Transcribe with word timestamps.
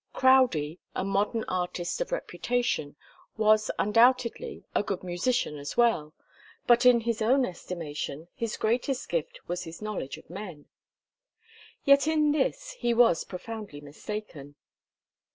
Crowdie, 0.13 0.79
a 0.95 1.03
modern 1.05 1.43
artist 1.43 2.01
of 2.01 2.11
reputation, 2.11 2.95
was 3.37 3.69
undoubtedly 3.77 4.63
a 4.73 4.81
good 4.81 5.03
musician 5.03 5.59
as 5.59 5.77
well, 5.77 6.15
but 6.65 6.87
in 6.87 7.01
his 7.01 7.21
own 7.21 7.45
estimation 7.45 8.27
his 8.33 8.57
greatest 8.57 9.07
gift 9.09 9.41
was 9.47 9.65
his 9.65 9.79
knowledge 9.79 10.17
of 10.17 10.27
men. 10.27 10.65
Yet 11.85 12.07
in 12.07 12.31
this 12.31 12.71
he 12.71 12.95
was 12.95 13.23
profoundly 13.23 13.79
mistaken. 13.79 14.55